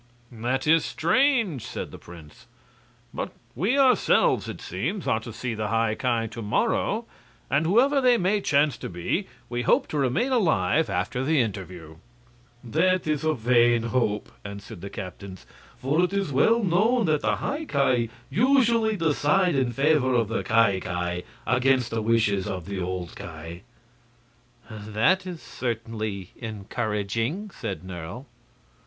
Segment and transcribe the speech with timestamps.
[0.31, 2.47] "That is strange," said the prince.
[3.13, 7.05] "But we, ourselves, it seems, are to see the High Ki to morrow,
[7.51, 11.97] and whoever they may chance to be, we hope to remain alive after the interview."
[12.63, 15.45] "That is a vain hope," answered the captains,
[15.77, 20.41] "for it is well known that the High Ki usually decide in favor of the
[20.41, 23.61] Ki Ki, and against the wishes of the old Ki."
[24.67, 28.25] "That is certainly encouraging," said Nerle.